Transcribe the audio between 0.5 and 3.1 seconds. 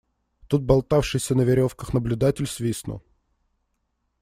болтавшийся на веревках наблюдатель свистнул.